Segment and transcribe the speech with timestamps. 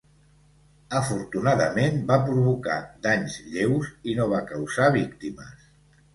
[0.99, 5.71] Afortunadament, va provocar danys lleus i no va causar víctimes.